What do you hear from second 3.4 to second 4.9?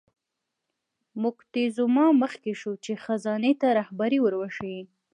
ته رهبري ور وښیي.